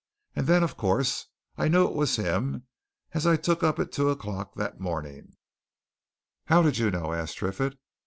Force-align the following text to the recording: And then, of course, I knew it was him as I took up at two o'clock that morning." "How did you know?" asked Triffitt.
And 0.35 0.47
then, 0.47 0.63
of 0.63 0.77
course, 0.77 1.27
I 1.59 1.67
knew 1.67 1.85
it 1.87 1.93
was 1.93 2.15
him 2.15 2.65
as 3.11 3.27
I 3.27 3.35
took 3.35 3.61
up 3.61 3.77
at 3.77 3.91
two 3.91 4.09
o'clock 4.09 4.55
that 4.55 4.79
morning." 4.79 5.37
"How 6.45 6.63
did 6.63 6.79
you 6.79 6.89
know?" 6.89 7.13
asked 7.13 7.37
Triffitt. 7.37 7.77